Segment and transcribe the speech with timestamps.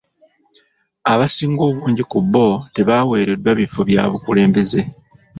[1.11, 4.81] Abasinga obungi ku bbo tebawereddwa bifo bya bukulembeze.